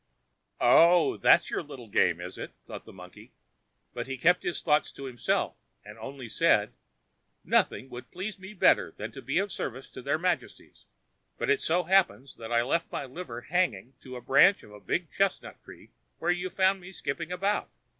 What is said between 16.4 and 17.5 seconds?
found me skipping